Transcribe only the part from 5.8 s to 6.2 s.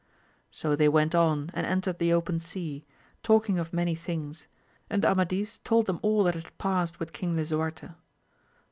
them